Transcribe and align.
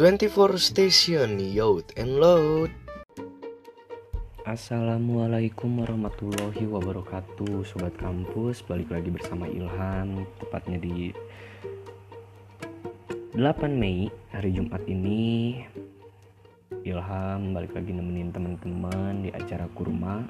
24 0.00 0.56
Station 0.56 1.36
Youth 1.36 1.92
and 2.00 2.16
Load. 2.16 2.72
Assalamualaikum 4.48 5.84
warahmatullahi 5.84 6.64
wabarakatuh 6.64 7.68
Sobat 7.68 7.92
kampus. 8.00 8.64
Balik 8.64 8.96
lagi 8.96 9.12
bersama 9.12 9.44
Ilham 9.44 10.24
Tepatnya 10.40 10.80
di 10.80 11.12
8 13.36 13.44
Mei 13.76 14.08
hari 14.32 14.56
Jumat 14.56 14.80
ini. 14.88 15.68
Ilham 16.80 17.52
balik 17.52 17.76
lagi 17.76 17.92
nemenin 17.92 18.32
teman-teman 18.32 19.28
di 19.28 19.28
acara 19.36 19.68
kurma 19.76 20.24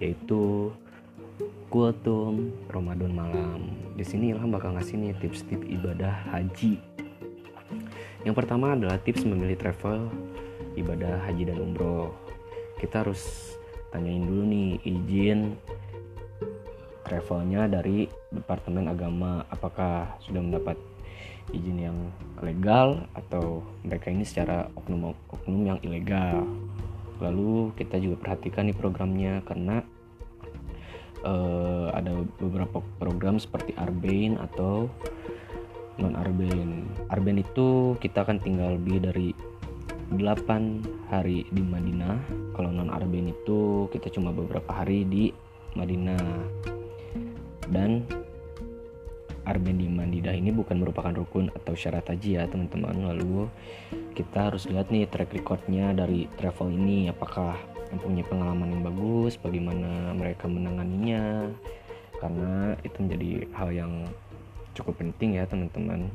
Yaitu 0.00 0.72
Kultum 1.68 2.56
Ramadan 2.72 3.12
malam. 3.12 3.68
Di 4.00 4.04
sini 4.08 4.32
Ilham 4.32 4.48
bakal 4.48 4.80
ngasih 4.80 4.96
nih 4.96 5.12
tips-tips 5.20 5.68
ibadah 5.68 6.24
haji 6.32 6.80
yang 8.26 8.34
pertama 8.34 8.74
adalah 8.74 8.98
tips 8.98 9.22
memilih 9.22 9.54
travel 9.54 10.10
ibadah 10.74 11.22
haji 11.26 11.50
dan 11.50 11.58
umroh. 11.58 12.14
Kita 12.78 13.02
harus 13.02 13.54
tanyain 13.90 14.22
dulu 14.22 14.42
nih 14.46 14.70
izin 14.86 15.58
travelnya 17.06 17.64
dari 17.66 18.04
Departemen 18.28 18.86
Agama 18.86 19.42
apakah 19.48 20.20
sudah 20.20 20.44
mendapat 20.44 20.76
izin 21.56 21.80
yang 21.80 21.98
legal 22.44 23.08
atau 23.16 23.64
mereka 23.80 24.12
ini 24.12 24.28
secara 24.28 24.68
oknum-oknum 24.76 25.62
yang 25.64 25.78
ilegal. 25.80 26.44
Lalu 27.18 27.72
kita 27.74 27.96
juga 27.98 28.20
perhatikan 28.20 28.68
nih 28.68 28.76
programnya 28.76 29.40
karena 29.48 29.80
uh, 31.24 31.88
ada 31.96 32.22
beberapa 32.38 32.84
program 33.00 33.40
seperti 33.40 33.74
Arbain 33.74 34.36
atau 34.38 34.92
non 35.98 36.14
Arben. 36.14 36.86
Arben 37.10 37.42
itu 37.42 37.98
kita 37.98 38.22
akan 38.22 38.38
tinggal 38.42 38.78
lebih 38.78 39.02
dari 39.02 39.34
8 40.14 41.10
hari 41.12 41.44
di 41.52 41.60
Madinah. 41.60 42.16
Kalau 42.56 42.70
non 42.72 42.88
Arben 42.88 43.28
itu 43.28 43.90
kita 43.92 44.08
cuma 44.08 44.32
beberapa 44.32 44.72
hari 44.72 45.04
di 45.04 45.34
Madinah. 45.76 46.22
Dan 47.68 48.08
Arben 49.44 49.80
di 49.80 49.88
Madinah 49.88 50.32
ini 50.36 50.52
bukan 50.52 50.80
merupakan 50.80 51.12
rukun 51.12 51.52
atau 51.52 51.76
syarat 51.76 52.08
haji 52.08 52.40
ya 52.40 52.48
teman-teman. 52.48 53.12
Lalu 53.12 53.48
kita 54.16 54.52
harus 54.52 54.64
lihat 54.68 54.88
nih 54.88 55.08
track 55.08 55.32
recordnya 55.36 55.92
dari 55.92 56.28
travel 56.40 56.72
ini 56.72 57.12
apakah 57.12 57.56
mempunyai 57.88 58.28
pengalaman 58.28 58.76
yang 58.76 58.82
bagus, 58.84 59.40
bagaimana 59.40 60.12
mereka 60.12 60.48
menanganinya. 60.48 61.48
Karena 62.20 62.76
itu 62.84 62.96
menjadi 62.98 63.30
hal 63.56 63.68
yang 63.72 63.92
cukup 64.78 65.02
penting 65.02 65.36
ya 65.36 65.44
teman-teman. 65.44 66.08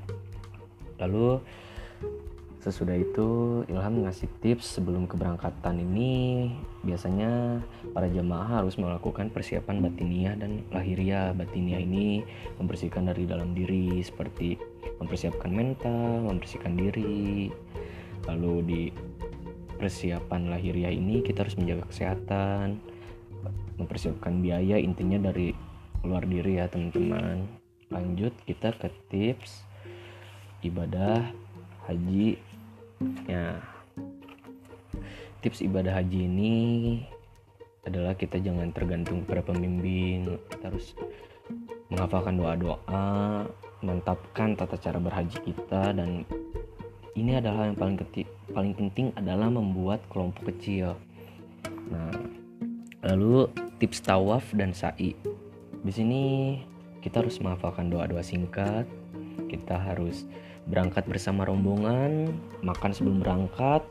Lalu 0.98 1.44
sesudah 2.64 2.96
itu 2.96 3.62
Ilham 3.68 4.08
ngasih 4.08 4.32
tips 4.40 4.80
sebelum 4.80 5.04
keberangkatan 5.06 5.84
ini. 5.84 6.50
Biasanya 6.88 7.60
para 7.92 8.08
jemaah 8.08 8.64
harus 8.64 8.80
melakukan 8.80 9.28
persiapan 9.30 9.84
batiniah 9.84 10.36
dan 10.40 10.64
lahiriah. 10.72 11.36
Batiniah 11.36 11.84
ini 11.84 12.24
membersihkan 12.58 13.12
dari 13.12 13.28
dalam 13.28 13.52
diri 13.52 14.00
seperti 14.00 14.56
mempersiapkan 15.04 15.52
mental 15.52 16.24
membersihkan 16.24 16.80
diri. 16.80 17.52
Lalu 18.24 18.54
di 18.64 18.82
persiapan 19.76 20.48
lahiriah 20.48 20.96
ini 20.96 21.20
kita 21.20 21.44
harus 21.44 21.60
menjaga 21.60 21.92
kesehatan 21.92 22.80
mempersiapkan 23.76 24.40
biaya 24.40 24.80
intinya 24.80 25.20
dari 25.20 25.52
luar 26.04 26.24
diri 26.28 26.60
ya 26.60 26.72
teman-teman 26.72 27.63
lanjut 27.94 28.34
kita 28.50 28.74
ke 28.74 28.90
tips 29.14 29.62
ibadah 30.66 31.30
haji. 31.86 32.42
Ya. 33.30 33.62
Tips 35.46 35.62
ibadah 35.62 36.02
haji 36.02 36.26
ini 36.26 36.56
adalah 37.84 38.16
kita 38.16 38.40
jangan 38.40 38.72
tergantung 38.72 39.28
pada 39.28 39.44
pembimbing 39.44 40.40
kita 40.48 40.72
harus 40.72 40.96
menghafalkan 41.92 42.40
doa-doa 42.40 43.44
mantapkan 43.84 44.56
tata 44.56 44.80
cara 44.80 44.96
berhaji 45.04 45.36
kita 45.44 45.92
dan 45.92 46.24
ini 47.14 47.38
adalah 47.38 47.70
yang 47.70 47.78
paling 47.78 48.00
ketik, 48.00 48.26
paling 48.56 48.74
penting 48.74 49.12
adalah 49.20 49.52
membuat 49.52 50.02
kelompok 50.08 50.50
kecil. 50.56 50.96
Nah 51.92 52.10
lalu 53.04 53.52
tips 53.84 54.00
tawaf 54.00 54.48
dan 54.56 54.72
sa'i. 54.72 55.12
Di 55.84 55.92
sini 55.92 56.24
kita 57.04 57.20
harus 57.20 57.44
menghafalkan 57.44 57.92
doa-doa 57.92 58.24
singkat. 58.24 58.88
Kita 59.52 59.76
harus 59.76 60.24
berangkat 60.64 61.04
bersama 61.04 61.44
rombongan 61.44 62.32
makan 62.64 62.92
sebelum 62.96 63.20
berangkat. 63.20 63.84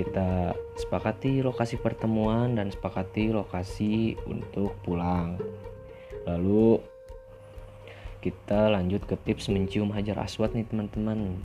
Kita 0.00 0.56
sepakati 0.80 1.44
lokasi 1.44 1.76
pertemuan 1.76 2.56
dan 2.56 2.72
sepakati 2.72 3.32
lokasi 3.36 4.16
untuk 4.24 4.72
pulang. 4.80 5.36
Lalu 6.24 6.80
kita 8.24 8.72
lanjut 8.72 9.04
ke 9.04 9.14
tips 9.22 9.52
mencium 9.52 9.92
hajar 9.92 10.16
aswad 10.18 10.56
nih 10.56 10.66
teman-teman. 10.66 11.36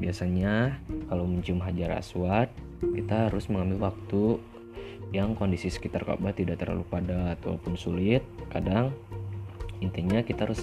Biasanya 0.00 0.80
kalau 1.12 1.24
mencium 1.28 1.60
hajar 1.60 1.96
aswad 1.96 2.48
kita 2.80 3.28
harus 3.28 3.48
mengambil 3.48 3.92
waktu 3.92 4.40
yang 5.08 5.32
kondisi 5.32 5.72
sekitar 5.72 6.04
Ka'bah 6.04 6.36
tidak 6.36 6.60
terlalu 6.60 6.84
padat 6.84 7.40
ataupun 7.40 7.80
sulit. 7.80 8.20
Kadang 8.52 8.92
intinya 9.98 10.22
kita 10.22 10.46
harus 10.46 10.62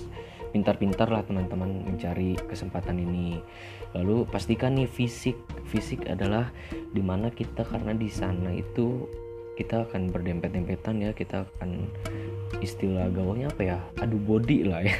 pintar-pintar 0.56 1.12
lah 1.12 1.20
teman-teman 1.28 1.84
mencari 1.84 2.40
kesempatan 2.48 2.96
ini. 2.96 3.44
Lalu 3.92 4.24
pastikan 4.32 4.80
nih 4.80 4.88
fisik 4.88 5.36
fisik 5.68 6.08
adalah 6.08 6.48
di 6.72 7.04
mana 7.04 7.28
kita 7.28 7.68
karena 7.68 7.92
di 7.92 8.08
sana 8.08 8.56
itu 8.56 9.04
kita 9.60 9.88
akan 9.88 10.12
berdempet-dempetan 10.12 11.04
ya 11.04 11.12
kita 11.12 11.44
akan 11.44 11.92
istilah 12.64 13.12
gaulnya 13.12 13.52
apa 13.52 13.62
ya? 13.68 13.80
Adu 14.00 14.16
body 14.16 14.64
lah 14.64 14.80
ya. 14.88 14.96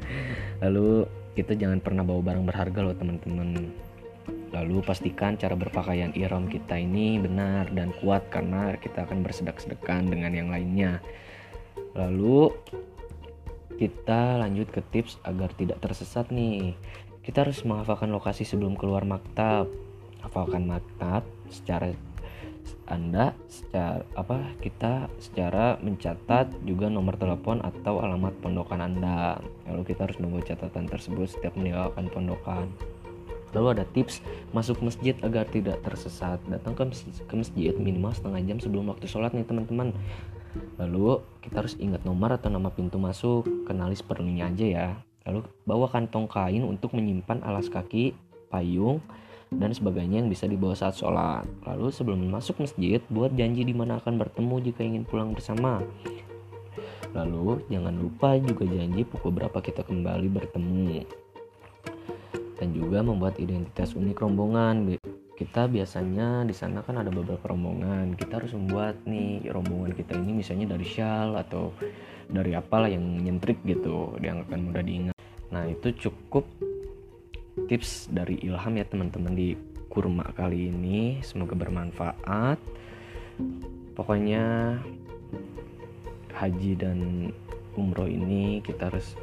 Lalu 0.64 1.04
kita 1.36 1.52
jangan 1.52 1.84
pernah 1.84 2.00
bawa 2.00 2.24
barang 2.24 2.44
berharga 2.48 2.80
loh 2.80 2.96
teman-teman. 2.96 3.68
Lalu 4.56 4.80
pastikan 4.86 5.36
cara 5.36 5.52
berpakaian 5.58 6.14
ihram 6.16 6.48
kita 6.48 6.80
ini 6.80 7.20
benar 7.20 7.68
dan 7.74 7.92
kuat 8.00 8.30
karena 8.32 8.72
kita 8.78 9.04
akan 9.04 9.20
bersedak-sedekan 9.20 10.08
dengan 10.08 10.32
yang 10.32 10.48
lainnya. 10.48 11.02
Lalu 11.98 12.54
kita 13.76 14.38
lanjut 14.38 14.70
ke 14.70 14.80
tips 14.94 15.18
agar 15.26 15.50
tidak 15.54 15.82
tersesat 15.82 16.30
nih 16.30 16.74
kita 17.24 17.42
harus 17.42 17.64
menghafalkan 17.64 18.12
lokasi 18.12 18.44
sebelum 18.46 18.78
keluar 18.78 19.02
maktab 19.08 19.68
hafalkan 20.20 20.68
maktab 20.68 21.24
secara 21.48 21.92
anda 22.84 23.32
secara 23.48 24.04
apa 24.12 24.44
kita 24.60 25.08
secara 25.16 25.80
mencatat 25.80 26.52
juga 26.68 26.92
nomor 26.92 27.16
telepon 27.16 27.64
atau 27.64 28.04
alamat 28.04 28.36
pondokan 28.44 28.80
Anda. 28.84 29.40
Lalu 29.64 29.88
kita 29.88 30.04
harus 30.04 30.20
membuat 30.20 30.52
catatan 30.52 30.84
tersebut 30.84 31.32
setiap 31.32 31.56
meninggalkan 31.56 32.12
pondokan. 32.12 32.68
Lalu 33.56 33.80
ada 33.80 33.84
tips 33.88 34.20
masuk 34.52 34.84
masjid 34.84 35.16
agar 35.24 35.48
tidak 35.48 35.80
tersesat. 35.80 36.42
Datang 36.44 36.76
ke 36.76 37.34
masjid 37.36 37.72
minimal 37.72 38.12
setengah 38.12 38.42
jam 38.44 38.58
sebelum 38.60 38.92
waktu 38.92 39.08
sholat 39.08 39.32
nih 39.32 39.48
teman-teman. 39.48 39.96
Lalu 40.78 41.22
kita 41.42 41.64
harus 41.64 41.74
ingat 41.78 42.02
nomor 42.02 42.34
atau 42.34 42.50
nama 42.50 42.70
pintu 42.70 42.98
masuk, 42.98 43.44
kenali 43.66 43.94
seperlunya 43.94 44.50
aja 44.50 44.66
ya. 44.66 44.88
Lalu 45.24 45.46
bawa 45.64 45.88
kantong 45.88 46.28
kain 46.28 46.62
untuk 46.62 46.92
menyimpan 46.92 47.40
alas 47.42 47.72
kaki, 47.72 48.12
payung, 48.52 49.00
dan 49.54 49.70
sebagainya 49.70 50.22
yang 50.24 50.30
bisa 50.30 50.44
dibawa 50.50 50.74
saat 50.74 50.98
sholat. 50.98 51.46
Lalu 51.64 51.94
sebelum 51.94 52.20
masuk 52.28 52.60
masjid, 52.60 53.00
buat 53.08 53.32
janji 53.32 53.62
di 53.62 53.74
mana 53.74 53.98
akan 54.02 54.18
bertemu 54.20 54.54
jika 54.70 54.82
ingin 54.82 55.04
pulang 55.06 55.30
bersama. 55.32 55.80
Lalu 57.14 57.62
jangan 57.70 57.94
lupa 57.94 58.34
juga 58.42 58.66
janji 58.66 59.06
pukul 59.06 59.30
berapa 59.30 59.58
kita 59.62 59.86
kembali 59.86 60.28
bertemu. 60.28 61.06
Dan 62.58 62.74
juga 62.74 63.02
membuat 63.02 63.38
identitas 63.38 63.94
unik 63.94 64.18
rombongan 64.18 64.98
kita 65.34 65.66
biasanya 65.66 66.46
di 66.46 66.54
sana 66.54 66.86
kan 66.86 67.02
ada 67.02 67.10
beberapa 67.10 67.50
rombongan. 67.50 68.14
Kita 68.14 68.38
harus 68.38 68.54
membuat 68.54 69.02
nih 69.02 69.50
rombongan 69.50 69.90
kita 69.98 70.14
ini 70.14 70.30
misalnya 70.42 70.78
dari 70.78 70.86
syal 70.86 71.34
atau 71.34 71.74
dari 72.30 72.54
apalah 72.54 72.86
yang 72.86 73.02
nyentrik 73.02 73.58
gitu 73.66 74.14
yang 74.22 74.46
akan 74.46 74.70
mudah 74.70 74.82
diingat. 74.86 75.18
Nah 75.50 75.66
itu 75.66 75.90
cukup 76.06 76.46
tips 77.66 78.10
dari 78.14 78.38
Ilham 78.46 78.78
ya 78.78 78.86
teman-teman 78.86 79.34
di 79.34 79.58
kurma 79.90 80.26
kali 80.38 80.70
ini. 80.70 81.18
Semoga 81.26 81.58
bermanfaat. 81.58 82.58
Pokoknya 83.98 84.78
haji 86.34 86.72
dan 86.78 87.30
umroh 87.74 88.06
ini 88.06 88.62
kita 88.62 88.90
harus 88.90 89.18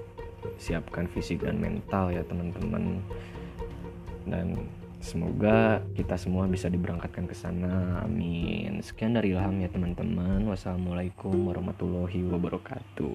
siapkan 0.59 1.07
fisik 1.07 1.43
dan 1.43 1.55
mental 1.55 2.11
ya 2.11 2.23
teman-teman. 2.27 2.99
Dan 4.27 4.67
Semoga 5.01 5.81
kita 5.97 6.13
semua 6.13 6.45
bisa 6.45 6.69
diberangkatkan 6.69 7.25
ke 7.25 7.33
sana. 7.33 8.05
Amin. 8.05 8.85
Sekian 8.85 9.17
dari 9.17 9.33
Ilham 9.33 9.57
ya 9.57 9.65
teman-teman. 9.65 10.45
Wassalamualaikum 10.45 11.33
warahmatullahi 11.49 12.21
wabarakatuh. 12.29 13.09